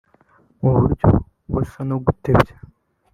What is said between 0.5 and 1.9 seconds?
Mu buryo busa